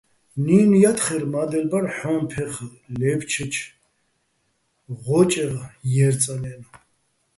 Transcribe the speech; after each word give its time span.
ნინო̆ 0.45 0.77
ჲათხერ: 0.81 1.23
მა́დელ 1.31 1.65
ბარ 1.71 1.85
ჰ̦ო́ჼ 1.95 2.21
ფეხ 2.29 2.53
ლე́ფჩეჩო̆ 2.99 3.71
ღო́ჭეღ 5.01 5.53
ჲე́რწანაჲნო̆. 5.91 6.69